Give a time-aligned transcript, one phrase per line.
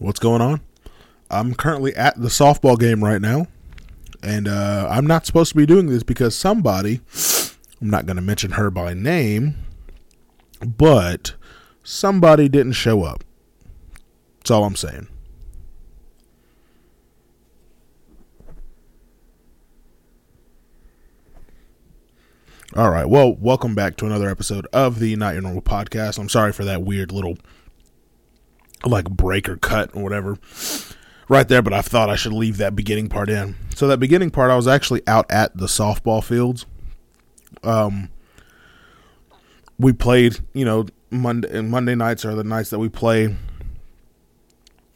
[0.00, 0.60] What's going on?
[1.30, 3.46] I'm currently at the softball game right now,
[4.24, 7.00] and uh, I'm not supposed to be doing this because somebody,
[7.80, 9.54] I'm not going to mention her by name,
[10.66, 11.34] but
[11.84, 13.22] somebody didn't show up.
[14.38, 15.06] That's all I'm saying.
[22.76, 23.08] All right.
[23.08, 26.18] Well, welcome back to another episode of the Not Your Normal Podcast.
[26.18, 27.38] I'm sorry for that weird little
[28.86, 30.38] like break or cut or whatever
[31.28, 33.56] right there, but I thought I should leave that beginning part in.
[33.74, 36.66] So that beginning part, I was actually out at the softball fields.
[37.62, 38.10] Um,
[39.78, 43.34] we played, you know, Monday and Monday nights are the nights that we play,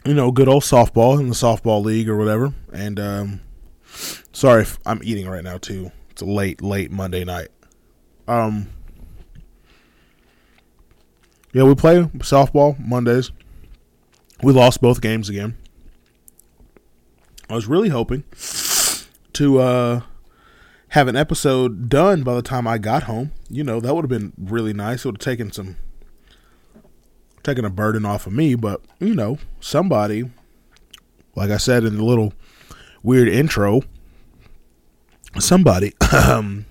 [0.05, 2.53] you know, good old softball in the softball league or whatever.
[2.73, 3.41] And um,
[4.33, 5.93] sorry if I'm eating right now too.
[6.11, 7.49] It's a late, late Monday night.
[8.27, 8.69] Um,
[11.53, 13.31] yeah, we play softball Mondays.
[14.43, 15.57] We lost both games again.
[17.51, 18.25] I was really hoping
[19.33, 20.01] to uh,
[20.89, 23.33] have an episode done by the time I got home.
[23.49, 25.05] You know, that would have been really nice.
[25.05, 25.77] It would have taken some
[27.43, 30.31] taken a burden off of me, but you know, somebody
[31.35, 32.35] like I said in the little
[33.03, 33.83] weird intro,
[35.39, 36.67] somebody um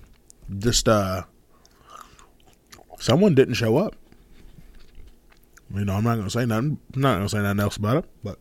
[0.58, 1.22] just uh
[2.98, 3.94] someone didn't show up.
[5.74, 6.78] You know, I'm not gonna say nothing.
[6.94, 8.04] I'm not gonna say nothing else about it.
[8.24, 8.38] But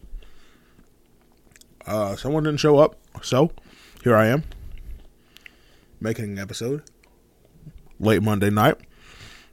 [1.85, 3.51] uh, someone didn't show up, so
[4.03, 4.43] here I am
[5.99, 6.83] making an episode
[7.99, 8.75] late Monday night.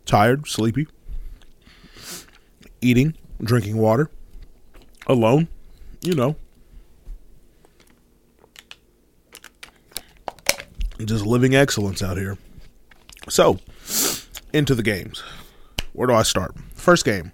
[0.05, 0.87] Tired, sleepy,
[2.81, 4.11] eating, drinking water,
[5.07, 5.49] alone.
[6.03, 6.37] You know,
[11.05, 12.39] just living excellence out here.
[13.29, 13.59] So,
[14.53, 15.23] into the games.
[15.93, 16.55] Where do I start?
[16.75, 17.33] First game.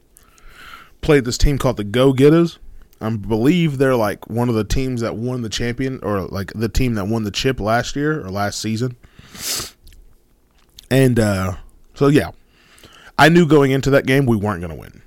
[1.01, 2.59] Played this team called the Go Getters.
[3.01, 6.69] I believe they're like one of the teams that won the champion or like the
[6.69, 8.97] team that won the chip last year or last season.
[10.91, 11.57] And uh
[11.95, 12.33] so yeah.
[13.19, 15.03] I knew going into that game we weren't going to win.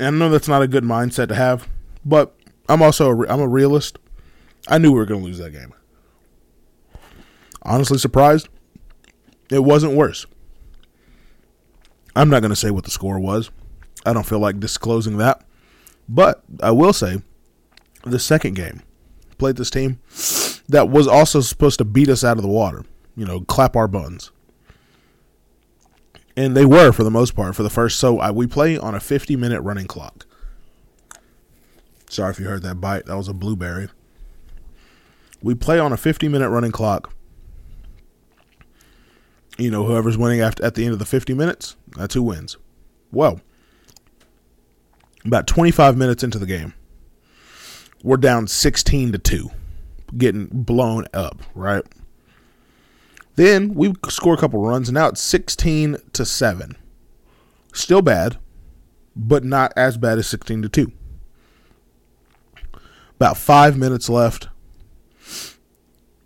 [0.00, 1.68] And I know that's not a good mindset to have,
[2.04, 2.34] but
[2.68, 3.98] I'm also I'm a realist.
[4.68, 5.72] I knew we were going to lose that game.
[7.62, 8.48] Honestly surprised.
[9.50, 10.26] It wasn't worse.
[12.14, 13.50] I'm not going to say what the score was.
[14.08, 15.42] I don't feel like disclosing that.
[16.08, 17.20] But I will say
[18.04, 18.82] the second game
[19.36, 20.00] played this team
[20.68, 22.84] that was also supposed to beat us out of the water,
[23.16, 24.30] you know, clap our buns.
[26.36, 27.98] And they were for the most part for the first.
[27.98, 30.24] So I, we play on a 50 minute running clock.
[32.08, 33.04] Sorry if you heard that bite.
[33.06, 33.88] That was a blueberry.
[35.42, 37.12] We play on a 50 minute running clock.
[39.58, 42.56] You know, whoever's winning after at the end of the 50 minutes, that's who wins.
[43.10, 43.40] Well,
[45.28, 46.74] about 25 minutes into the game,
[48.02, 49.50] we're down 16 to 2,
[50.16, 51.84] getting blown up, right?
[53.36, 56.76] Then we score a couple runs, and now it's 16 to 7.
[57.72, 58.36] Still bad,
[59.14, 60.92] but not as bad as 16 to 2.
[63.16, 64.48] About five minutes left.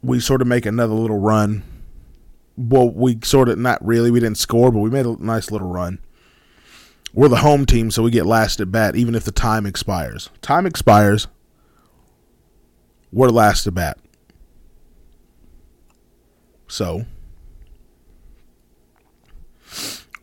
[0.03, 1.63] We sort of make another little run.
[2.57, 5.69] Well, we sort of, not really, we didn't score, but we made a nice little
[5.69, 5.99] run.
[7.15, 10.31] We're the home team, so we get last at bat, even if the time expires.
[10.41, 11.29] Time expires,
[13.13, 13.99] we're last at bat.
[16.69, 17.05] So,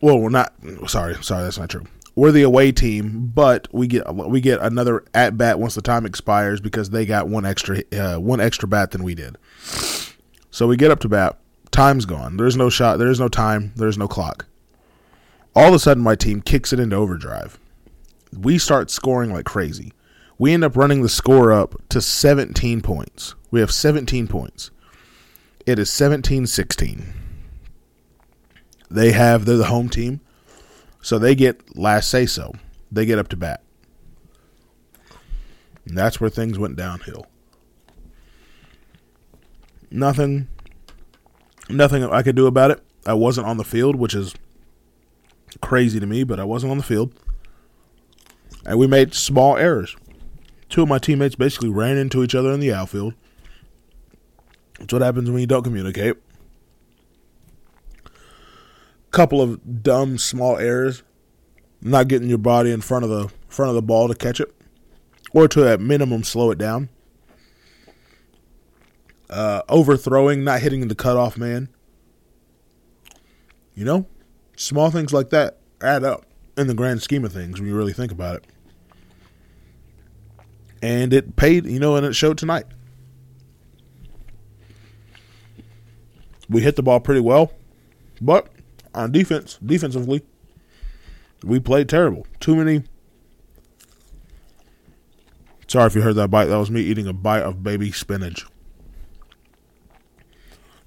[0.00, 0.52] well, we're not.
[0.88, 1.84] Sorry, sorry, that's not true.
[2.16, 6.04] We're the away team, but we get we get another at bat once the time
[6.04, 9.38] expires because they got one extra uh, one extra bat than we did.
[10.50, 11.38] So we get up to bat.
[11.70, 12.36] Time's gone.
[12.36, 12.98] There's no shot.
[12.98, 13.72] There is no time.
[13.76, 14.46] There's no clock.
[15.54, 17.58] All of a sudden, my team kicks it into overdrive.
[18.32, 19.92] We start scoring like crazy.
[20.38, 23.34] We end up running the score up to 17 points.
[23.50, 24.70] We have 17 points.
[25.66, 27.12] It is 17 16.
[28.90, 30.20] They have, they're the home team.
[31.02, 32.52] So they get last say so.
[32.90, 33.62] They get up to bat.
[35.84, 37.26] And that's where things went downhill.
[39.90, 40.48] Nothing,
[41.68, 42.80] nothing I could do about it.
[43.06, 44.34] I wasn't on the field, which is
[45.60, 47.14] crazy to me, but I wasn't on the field.
[48.66, 49.96] And we made small errors.
[50.68, 53.14] Two of my teammates basically ran into each other in the outfield.
[54.78, 56.16] That's what happens when you don't communicate.
[59.10, 61.02] Couple of dumb small errors.
[61.82, 64.54] Not getting your body in front of the front of the ball to catch it.
[65.32, 66.88] Or to at minimum slow it down.
[69.28, 71.68] Uh, overthrowing, not hitting the cutoff man.
[73.74, 74.06] You know?
[74.60, 77.94] Small things like that add up in the grand scheme of things when you really
[77.94, 78.44] think about it.
[80.82, 82.66] And it paid, you know, and it showed tonight.
[86.46, 87.54] We hit the ball pretty well,
[88.20, 88.52] but
[88.94, 90.20] on defense, defensively,
[91.42, 92.26] we played terrible.
[92.38, 92.82] Too many.
[95.68, 96.46] Sorry if you heard that bite.
[96.46, 98.44] That was me eating a bite of baby spinach.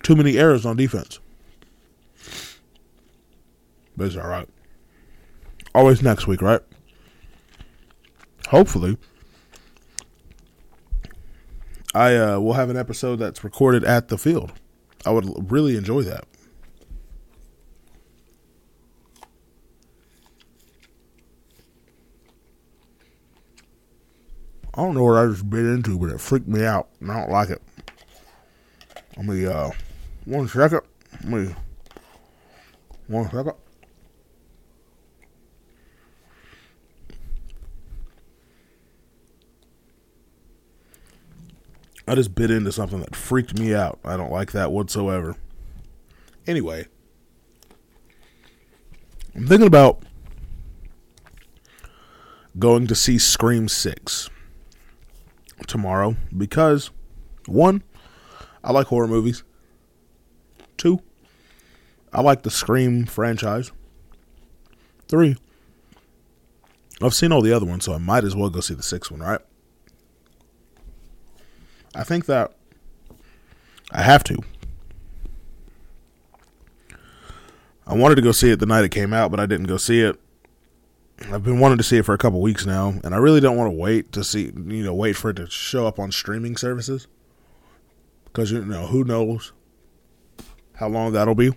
[0.03, 1.17] Too many errors on defense.
[3.95, 4.47] But it's all right.
[5.75, 6.61] Always next week, right?
[8.49, 8.97] Hopefully.
[11.95, 14.53] I uh, will have an episode that's recorded at the field.
[15.05, 16.25] I would really enjoy that.
[24.75, 27.19] I don't know what I just bit into, but it freaked me out, and I
[27.19, 27.61] don't like it.
[29.15, 29.69] Let me, uh,
[30.25, 30.81] one second.
[31.11, 31.55] Let me,
[33.05, 33.53] one second.
[42.07, 43.99] I just bit into something that freaked me out.
[44.03, 45.35] I don't like that whatsoever.
[46.45, 46.87] Anyway,
[49.35, 50.03] I'm thinking about
[52.59, 54.29] going to see Scream 6
[55.65, 56.91] tomorrow because,
[57.45, 57.83] one,
[58.63, 59.43] I like horror movies.
[60.77, 61.01] Two,
[62.11, 63.71] I like the Scream franchise.
[65.07, 65.37] Three,
[67.01, 69.11] I've seen all the other ones, so I might as well go see the sixth
[69.11, 69.41] one, right?
[71.95, 72.53] I think that
[73.91, 74.37] I have to.
[77.85, 79.77] I wanted to go see it the night it came out, but I didn't go
[79.77, 80.19] see it.
[81.31, 83.57] I've been wanting to see it for a couple weeks now, and I really don't
[83.57, 86.57] want to wait to see, you know, wait for it to show up on streaming
[86.57, 87.07] services.
[88.25, 89.53] Because, you know, who knows
[90.75, 91.51] how long that'll be.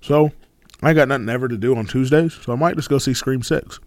[0.00, 0.30] So,
[0.82, 3.42] I got nothing ever to do on Tuesdays, so I might just go see Scream
[3.42, 3.80] 6.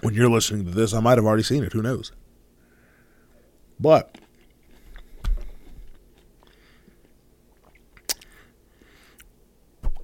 [0.00, 1.72] When you're listening to this, I might have already seen it.
[1.72, 2.12] Who knows?
[3.82, 4.16] But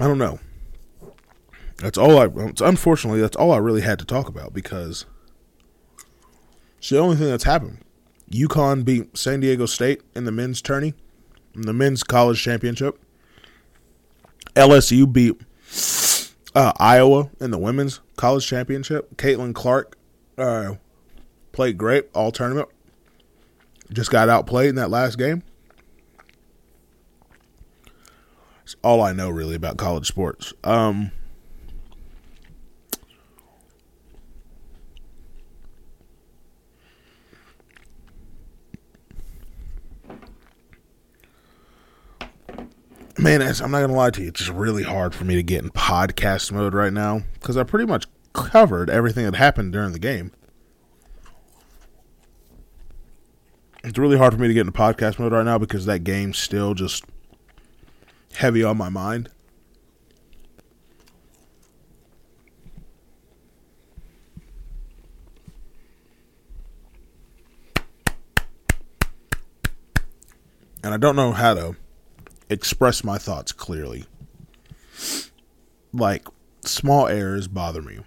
[0.01, 0.41] I don't know.
[1.77, 2.29] That's all I.
[2.61, 5.07] Unfortunately, that's all I really had to talk about because
[6.79, 7.79] it's the only thing that's happened.
[8.33, 10.95] UConn beat San Diego State in the men's tourney,
[11.55, 13.01] in the men's college championship.
[14.57, 15.41] LSU beat
[16.57, 19.17] uh, Iowa in the women's college championship.
[19.17, 19.97] Caitlin Clark
[20.37, 20.75] uh,
[21.53, 22.69] played great all tournament
[23.93, 25.43] just got outplayed in that last game.
[28.63, 30.53] It's all I know really about college sports.
[30.63, 31.11] Um,
[43.19, 44.29] man, I'm not gonna lie to you.
[44.29, 47.63] It's just really hard for me to get in podcast mode right now because I
[47.63, 50.33] pretty much covered everything that happened during the game.
[53.89, 56.39] It's really hard for me to get into podcast mode right now because that game's
[56.39, 57.05] still just
[58.35, 59.31] heavy on my mind.
[70.85, 71.77] And I don't know how to
[72.51, 74.05] express my thoughts clearly.
[75.95, 76.29] Like,
[76.63, 78.01] small errors bother me.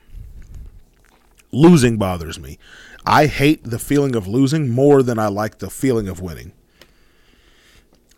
[1.52, 2.60] Losing bothers me.
[3.06, 6.54] I hate the feeling of losing more than I like the feeling of winning.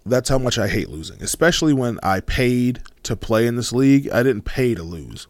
[0.06, 4.10] That's how much I hate losing, especially when I paid to play in this league.
[4.10, 5.28] I didn't pay to lose.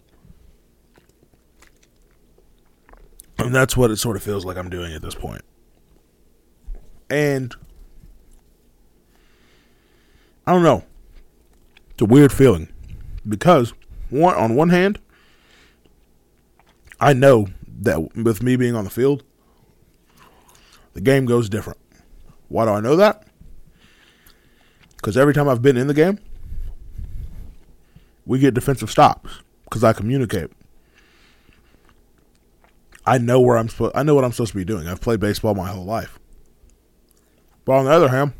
[3.37, 5.43] And that's what it sort of feels like I'm doing at this point.
[7.09, 7.53] And
[10.47, 10.83] I don't know.
[11.91, 12.69] It's a weird feeling
[13.27, 13.73] because
[14.09, 14.99] one on one hand,
[16.99, 17.47] I know
[17.81, 19.23] that with me being on the field,
[20.93, 21.79] the game goes different.
[22.47, 23.27] Why do I know that?
[24.95, 26.19] Because every time I've been in the game,
[28.25, 30.51] we get defensive stops because I communicate.
[33.05, 33.95] I know where I'm supposed.
[33.95, 34.87] I know what I'm supposed to be doing.
[34.87, 36.19] I've played baseball my whole life.
[37.65, 38.33] But on the other hand,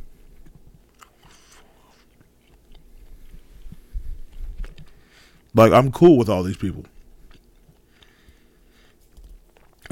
[5.54, 6.86] like I'm cool with all these people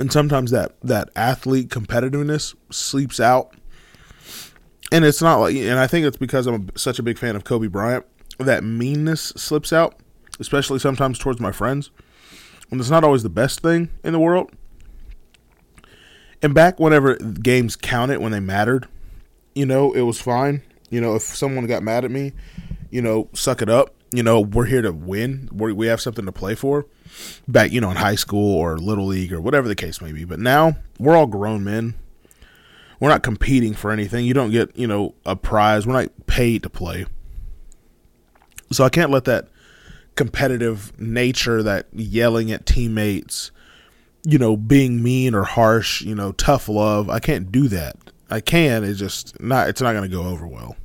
[0.01, 3.53] and sometimes that that athlete competitiveness sleeps out.
[4.91, 7.45] And it's not like and i think it's because i'm such a big fan of
[7.45, 8.05] kobe bryant
[8.39, 9.95] that meanness slips out
[10.39, 11.91] especially sometimes towards my friends.
[12.71, 14.51] And it's not always the best thing in the world.
[16.41, 18.87] And back whenever games counted when they mattered
[19.53, 20.63] you know it was fine.
[20.89, 22.33] You know if someone got mad at me
[22.89, 23.93] you know suck it up.
[24.11, 25.47] You know we're here to win.
[25.53, 26.87] We're, we have something to play for
[27.47, 30.23] back, you know, in high school or little league or whatever the case may be.
[30.23, 31.95] But now we're all grown men.
[32.99, 34.25] We're not competing for anything.
[34.25, 35.87] You don't get, you know, a prize.
[35.87, 37.05] We're not paid to play.
[38.71, 39.47] So I can't let that
[40.15, 43.51] competitive nature, that yelling at teammates,
[44.23, 47.09] you know, being mean or harsh, you know, tough love.
[47.09, 47.95] I can't do that.
[48.29, 48.83] I can.
[48.83, 49.67] It's just not.
[49.67, 50.77] It's not going to go over well.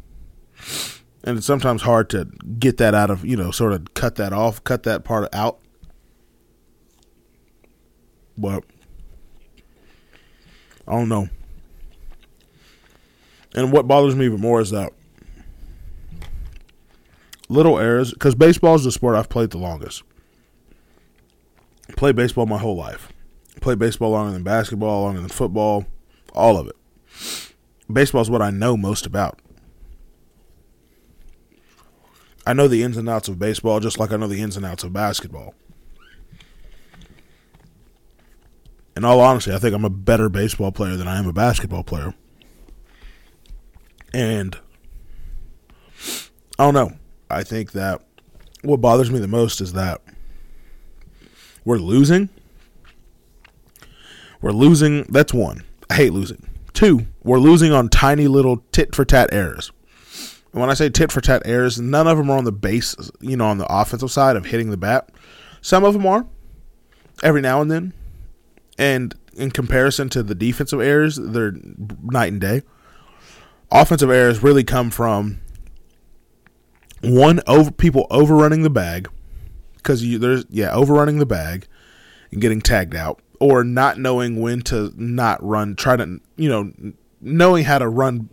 [1.23, 2.29] And it's sometimes hard to
[2.59, 5.59] get that out of you know, sort of cut that off, cut that part out.
[8.39, 8.65] But
[10.87, 11.29] I don't know.
[13.55, 14.93] And what bothers me even more is that
[17.49, 20.03] little errors, because baseball is the sport I've played the longest.
[21.97, 23.13] Played baseball my whole life.
[23.61, 25.87] Played baseball longer than basketball, longer than football,
[26.35, 26.77] all of it.
[27.91, 29.41] Baseball is what I know most about.
[32.45, 34.67] I know the ins and outs of baseball just like I know the ins and
[34.67, 35.55] outs of basketball.
[38.97, 41.85] In all honesty, I think I'm a better baseball player than I am a basketball
[41.85, 42.15] player.
[44.15, 44.59] And
[46.59, 46.93] I don't know.
[47.31, 48.03] I think that
[48.63, 50.01] what bothers me the most is that
[51.67, 52.31] we're losing.
[54.41, 55.03] We're losing.
[55.05, 55.65] That's one.
[55.91, 56.49] I hate losing.
[56.73, 59.73] Two, we're losing on tiny little tit for tat errors.
[60.53, 62.97] And when I say tit for tat errors, none of them are on the base,
[63.21, 65.11] you know, on the offensive side of hitting the bat.
[65.61, 66.27] Some of them are,
[67.23, 67.93] every now and then.
[68.79, 71.55] And in comparison to the defensive errors, they're
[72.03, 72.63] night and day.
[73.71, 75.41] Offensive errors really come from
[77.03, 79.09] one over people overrunning the bag
[79.77, 81.67] because you there's yeah overrunning the bag
[82.31, 86.73] and getting tagged out or not knowing when to not run, try to you know
[87.21, 88.29] knowing how to run,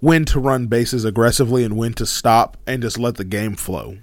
[0.00, 3.98] when to run bases aggressively and when to stop and just let the game flow.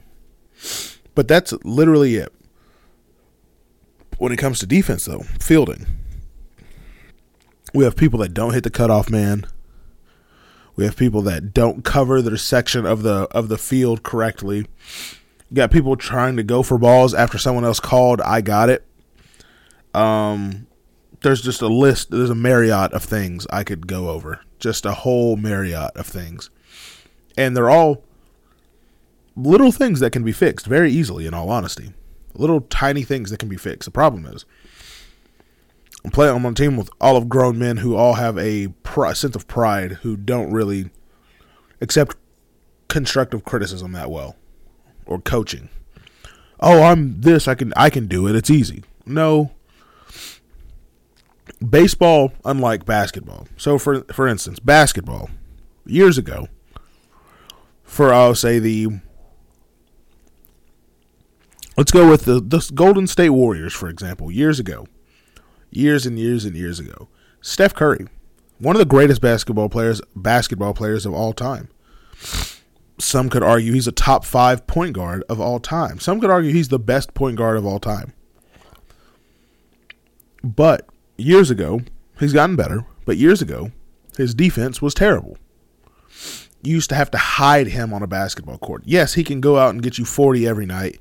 [1.16, 2.34] But that's literally it.
[4.24, 5.86] When it comes to defense, though, fielding,
[7.74, 9.46] we have people that don't hit the cutoff man.
[10.78, 14.60] We have people that don't cover their section of the of the field correctly.
[15.50, 18.86] You got people trying to go for balls after someone else called I got it.
[19.94, 20.68] Um,
[21.20, 22.10] there's just a list.
[22.10, 24.40] There's a myriad of things I could go over.
[24.58, 26.50] Just a whole myriad of things,
[27.38, 28.06] and they're all
[29.36, 31.26] little things that can be fixed very easily.
[31.26, 31.92] In all honesty,
[32.36, 33.86] little tiny things that can be fixed.
[33.86, 34.46] The problem is,
[36.04, 36.34] I'm playing.
[36.34, 39.48] On a team with all of grown men who all have a pr- sense of
[39.48, 40.90] pride, who don't really
[41.82, 42.18] accept
[42.88, 44.36] constructive criticism that well,
[45.06, 45.70] or coaching.
[46.60, 47.48] Oh, I'm this.
[47.48, 47.74] I can.
[47.76, 48.36] I can do it.
[48.36, 48.84] It's easy.
[49.06, 49.52] No,
[51.68, 53.48] baseball, unlike basketball.
[53.58, 55.30] So, for for instance, basketball
[55.86, 56.48] years ago,
[57.84, 59.00] for I'll say the
[61.78, 64.32] let's go with the the Golden State Warriors for example.
[64.32, 64.88] Years ago,
[65.72, 67.08] years and years and years ago,
[67.42, 68.08] Steph Curry,
[68.60, 71.70] one of the greatest basketball players basketball players of all time.
[73.00, 76.00] Some could argue he's a top five point guard of all time.
[76.00, 78.14] Some could argue he's the best point guard of all time.
[80.44, 80.88] But
[81.18, 81.82] years ago,
[82.20, 83.72] he's gotten better, but years ago,
[84.18, 85.38] his defense was terrible.
[86.62, 88.84] You used to have to hide him on a basketball court.
[88.86, 91.00] Yes, he can go out and get you 40 every night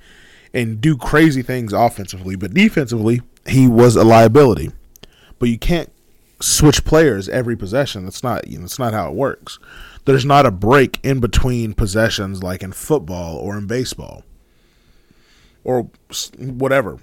[0.55, 4.71] and do crazy things offensively, but defensively, he was a liability.
[5.39, 5.91] But you can't
[6.41, 8.05] switch players every possession.
[8.05, 9.59] That's not you know, that's not how it works.
[10.05, 14.25] There's not a break in between possessions like in football or in baseball
[15.65, 15.89] or
[16.39, 16.99] whatever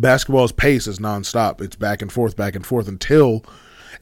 [0.00, 1.60] basketball's pace is nonstop.
[1.60, 3.44] It's back and forth, back and forth until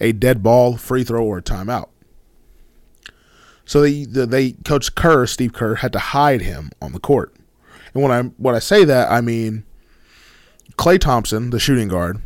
[0.00, 1.88] a dead ball, free throw, or a timeout.
[3.66, 7.34] So they, they Coach Kerr, Steve Kerr, had to hide him on the court.
[7.92, 9.64] And when I when I say that, I mean
[10.76, 12.22] Klay Thompson, the shooting guard,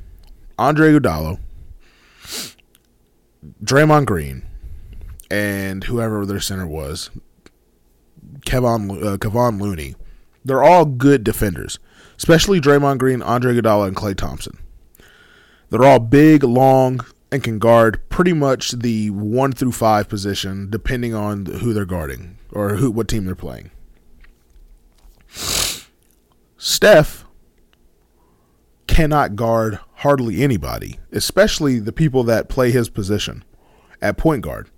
[0.59, 1.41] Andre Iguodala,
[3.65, 4.45] Draymond Green,
[5.31, 7.11] and whoever their center was,
[8.41, 9.97] Kevon uh, Kevon Looney.
[10.45, 11.79] They're all good defenders
[12.21, 14.59] especially Draymond Green, Andre Iguodala, and Klay Thompson.
[15.71, 17.01] They're all big, long,
[17.33, 22.39] and can guard pretty much the one through five position, depending on who they're guarding
[22.53, 23.71] or who what team they're playing.
[26.57, 27.25] Steph
[28.87, 33.45] cannot guard hardly anybody, especially the people that play his position
[34.03, 34.69] at point guard.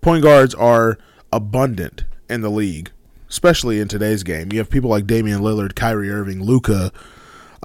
[0.00, 0.98] Point guards are
[1.32, 2.90] abundant in the league
[3.28, 4.52] especially in today's game.
[4.52, 6.92] You have people like Damian Lillard, Kyrie Irving, Luka,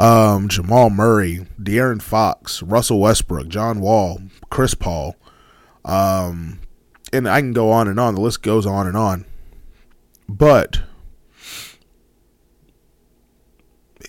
[0.02, 5.16] um, Jamal Murray, De'Aaron Fox, Russell Westbrook, John Wall, Chris Paul,
[5.86, 6.60] um,
[7.14, 8.16] and I can go on and on.
[8.16, 9.26] The list goes on and on.
[10.28, 10.82] But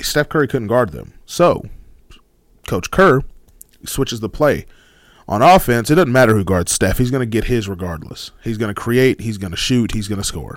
[0.01, 1.13] Steph Curry couldn't guard them.
[1.27, 1.63] So,
[2.67, 3.21] Coach Kerr
[3.85, 4.65] switches the play.
[5.29, 6.97] On offense, it doesn't matter who guards Steph.
[6.97, 8.31] He's going to get his regardless.
[8.43, 10.57] He's going to create, he's going to shoot, he's going to score.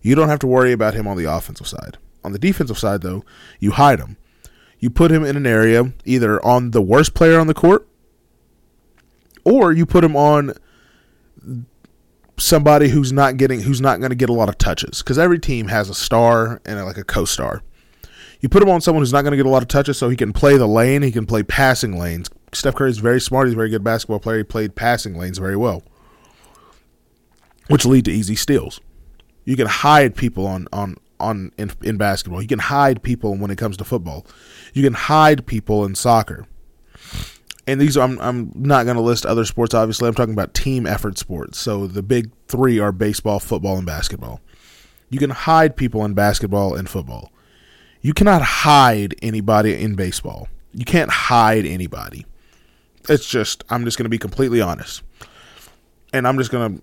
[0.00, 1.98] You don't have to worry about him on the offensive side.
[2.22, 3.24] On the defensive side, though,
[3.58, 4.16] you hide him.
[4.78, 7.88] You put him in an area either on the worst player on the court
[9.44, 10.54] or you put him on
[12.36, 15.38] somebody who's not getting who's not going to get a lot of touches because every
[15.38, 17.62] team has a star and like a co-star.
[18.40, 20.08] You put him on someone who's not going to get a lot of touches, so
[20.08, 21.02] he can play the lane.
[21.02, 22.30] He can play passing lanes.
[22.52, 23.48] Steph Curry is very smart.
[23.48, 24.38] He's a very good basketball player.
[24.38, 25.82] He played passing lanes very well,
[27.66, 28.80] which lead to easy steals.
[29.44, 32.42] You can hide people on on on in, in basketball.
[32.42, 34.26] You can hide people when it comes to football.
[34.74, 36.46] You can hide people in soccer.
[37.66, 39.74] And these I'm I'm not going to list other sports.
[39.74, 41.58] Obviously, I'm talking about team effort sports.
[41.58, 44.40] So the big three are baseball, football, and basketball.
[45.10, 47.30] You can hide people in basketball and football.
[48.00, 50.48] You cannot hide anybody in baseball.
[50.72, 52.24] You can't hide anybody.
[53.08, 55.02] It's just I'm just going to be completely honest.
[56.12, 56.82] And I'm just going to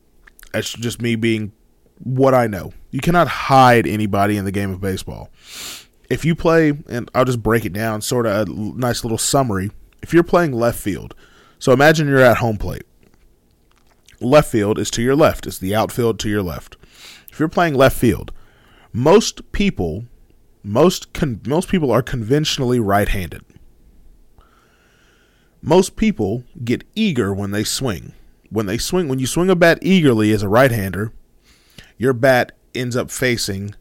[0.53, 1.51] it's just me being
[1.99, 2.73] what I know.
[2.91, 5.29] You cannot hide anybody in the game of baseball.
[6.09, 9.71] If you play and I'll just break it down sort of a nice little summary.
[10.01, 11.15] If you're playing left field.
[11.57, 12.83] So imagine you're at home plate.
[14.21, 15.47] Left field is to your left.
[15.47, 16.77] It's the outfield to your left.
[17.31, 18.31] If you're playing left field,
[18.93, 20.05] most people
[20.65, 23.43] most con- most people are conventionally right-handed.
[25.61, 28.13] Most people get eager when they swing.
[28.49, 31.13] When they swing, when you swing a bat eagerly as a right-hander,
[31.97, 33.75] your bat ends up facing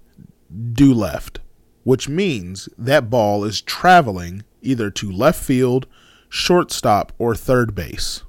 [0.73, 1.41] due left,
[1.83, 5.87] which means that ball is traveling either to left field,
[6.29, 8.23] shortstop, or third base.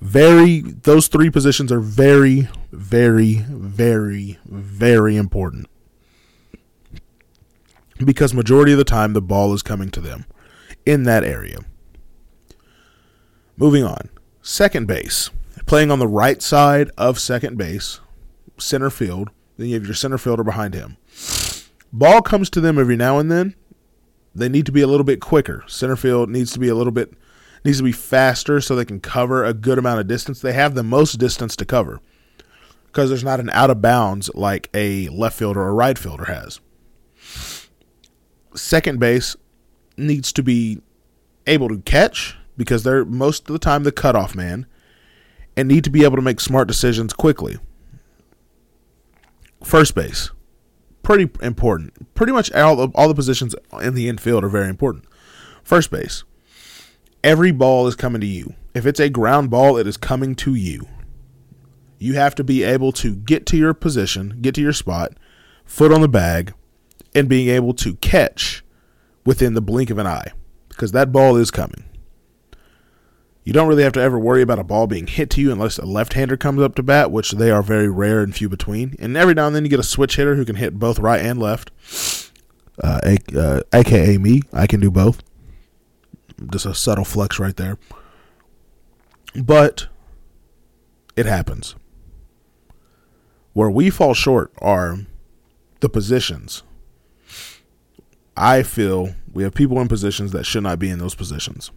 [0.00, 5.68] Very those three positions are very very very very important
[8.04, 10.26] because majority of the time the ball is coming to them
[10.84, 11.58] in that area.
[13.56, 14.08] Moving on.
[14.42, 15.30] Second base.
[15.66, 18.00] Playing on the right side of second base,
[18.62, 19.30] center field.
[19.56, 20.96] Then you have your center fielder behind him.
[21.92, 23.54] Ball comes to them every now and then.
[24.34, 25.62] They need to be a little bit quicker.
[25.66, 27.12] Center field needs to be a little bit
[27.64, 30.40] needs to be faster so they can cover a good amount of distance.
[30.40, 32.00] They have the most distance to cover
[32.86, 36.60] because there's not an out of bounds like a left fielder or right fielder has
[38.54, 39.36] second base
[39.96, 40.80] needs to be
[41.46, 44.66] able to catch because they're most of the time the cutoff man
[45.56, 47.58] and need to be able to make smart decisions quickly.
[49.64, 50.30] First base,
[51.02, 52.14] pretty important.
[52.14, 55.04] Pretty much all the, all the positions in the infield are very important.
[55.62, 56.24] First base,
[57.22, 58.54] every ball is coming to you.
[58.74, 60.86] If it's a ground ball, it is coming to you.
[61.98, 65.12] You have to be able to get to your position, get to your spot,
[65.64, 66.52] foot on the bag,
[67.14, 68.64] and being able to catch
[69.24, 70.32] within the blink of an eye
[70.68, 71.84] because that ball is coming.
[73.44, 75.78] You don't really have to ever worry about a ball being hit to you unless
[75.78, 78.94] a left-hander comes up to bat, which they are very rare and few between.
[78.98, 81.20] And every now and then you get a switch hitter who can hit both right
[81.20, 81.70] and left.
[82.82, 85.22] Uh, a, uh, AKA me, I can do both.
[86.50, 87.78] Just a subtle flex right there.
[89.34, 89.88] But
[91.16, 91.74] it happens.
[93.54, 95.00] Where we fall short are
[95.80, 96.62] the positions
[98.36, 101.70] I feel we have people in positions that should not be in those positions.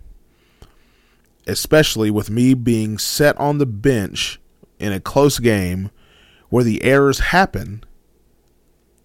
[1.47, 4.39] Especially with me being set on the bench
[4.79, 5.91] in a close game
[6.49, 7.84] where the errors happen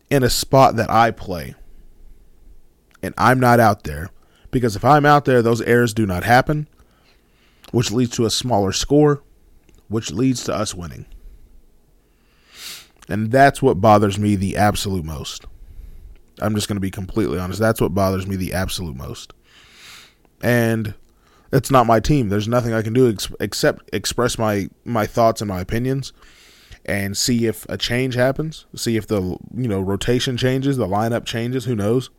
[0.08, 1.54] in a spot that I play.
[3.02, 4.10] And I'm not out there.
[4.50, 6.68] Because if I'm out there, those errors do not happen,
[7.70, 9.22] which leads to a smaller score,
[9.88, 11.06] which leads to us winning.
[13.08, 15.44] And that's what bothers me the absolute most.
[16.40, 17.60] I'm just going to be completely honest.
[17.60, 19.32] That's what bothers me the absolute most.
[20.42, 20.94] And
[21.52, 22.28] it's not my team.
[22.28, 26.12] There's nothing I can do ex- except express my my thoughts and my opinions
[26.86, 31.24] and see if a change happens, see if the you know rotation changes, the lineup
[31.24, 32.10] changes, who knows.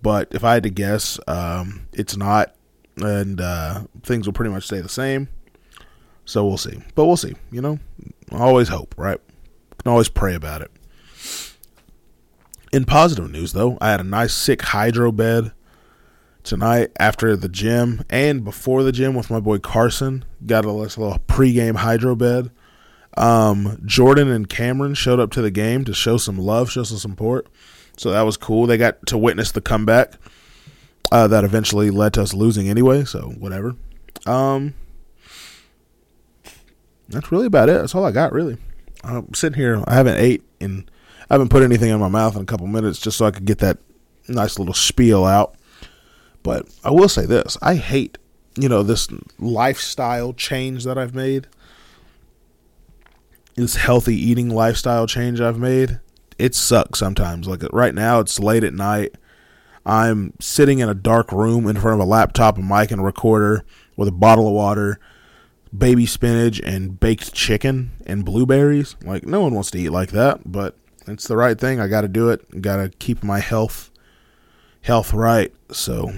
[0.00, 2.54] But if I had to guess, um, it's not
[2.96, 5.28] and uh, things will pretty much stay the same.
[6.24, 6.80] So we'll see.
[6.94, 7.78] But we'll see, you know.
[8.30, 9.20] Always hope, right?
[9.78, 10.70] Can always pray about it.
[12.72, 15.52] In positive news, though, I had a nice sick hydro bed
[16.42, 20.24] tonight after the gym and before the gym with my boy Carson.
[20.44, 22.50] Got a little pregame hydro bed.
[23.16, 26.98] Um, Jordan and Cameron showed up to the game to show some love, show some
[26.98, 27.46] support.
[27.96, 28.66] So that was cool.
[28.66, 30.14] They got to witness the comeback
[31.10, 33.04] uh, that eventually led to us losing anyway.
[33.04, 33.76] So whatever.
[34.26, 34.74] Um,
[37.08, 37.74] that's really about it.
[37.74, 38.56] That's all I got, really.
[39.04, 39.82] I'm sitting here.
[39.86, 40.90] I haven't ate and
[41.28, 43.44] I haven't put anything in my mouth in a couple minutes just so I could
[43.44, 43.78] get that
[44.28, 45.56] nice little spiel out.
[46.42, 48.18] But I will say this I hate,
[48.56, 51.46] you know, this lifestyle change that I've made,
[53.54, 56.00] this healthy eating lifestyle change I've made.
[56.38, 57.46] It sucks sometimes.
[57.46, 59.14] Like right now, it's late at night.
[59.84, 63.04] I'm sitting in a dark room in front of a laptop, a mic, and a
[63.04, 63.64] recorder
[63.96, 64.98] with a bottle of water,
[65.76, 68.94] baby spinach, and baked chicken and blueberries.
[69.04, 70.76] Like, no one wants to eat like that, but
[71.08, 71.80] it's the right thing.
[71.80, 72.62] I got to do it.
[72.62, 73.90] Got to keep my health
[74.82, 75.52] health right.
[75.70, 76.12] So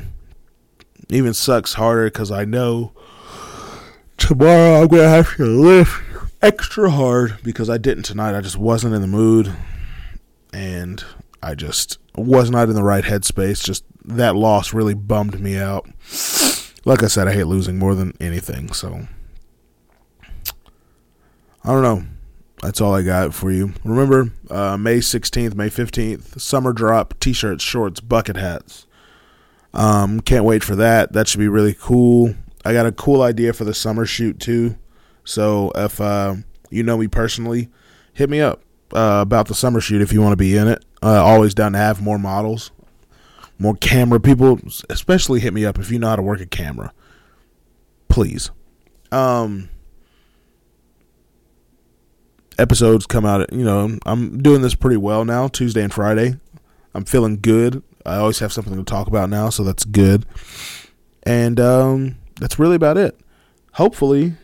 [1.14, 2.92] even sucks harder because I know
[4.16, 6.03] tomorrow I'm gonna have to lift
[6.42, 8.37] extra hard because I didn't tonight.
[8.37, 9.55] I just wasn't in the mood,
[10.53, 11.05] and
[11.42, 13.64] I just was not in the right headspace.
[13.64, 15.87] Just that loss really bummed me out.
[16.85, 18.72] Like I said, I hate losing more than anything.
[18.72, 19.07] So
[21.64, 22.05] I don't know.
[22.62, 23.74] That's all I got for you.
[23.85, 28.87] Remember, uh, May 16th, May 15th, summer drop t shirts, shorts, bucket hats.
[29.75, 31.13] Um, can't wait for that.
[31.13, 32.35] That should be really cool.
[32.65, 34.77] I got a cool idea for the summer shoot too.
[35.25, 36.37] So if uh,
[36.71, 37.69] you know me personally,
[38.13, 38.63] hit me up
[38.95, 40.85] uh, about the summer shoot if you want to be in it.
[41.03, 42.71] Uh, always down to have more models,
[43.59, 44.61] more camera people.
[44.89, 46.93] Especially hit me up if you know how to work a camera.
[48.09, 48.51] Please.
[49.11, 49.69] Um,
[52.59, 53.53] episodes come out.
[53.53, 55.49] You know, I'm doing this pretty well now.
[55.49, 56.39] Tuesday and Friday.
[56.95, 57.83] I'm feeling good.
[58.05, 60.27] I always have something to talk about now, so that's good.
[61.23, 63.19] And um, that's really about it.
[63.75, 64.35] Hopefully,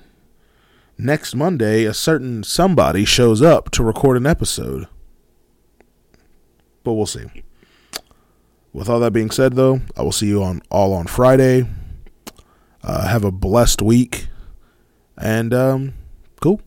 [0.97, 4.89] next Monday, a certain somebody shows up to record an episode.
[6.83, 7.27] But we'll see.
[8.73, 11.67] With all that being said, though, I will see you on all on Friday.
[12.83, 14.29] Uh, have a blessed week,
[15.19, 15.95] and um,
[16.41, 16.63] cool.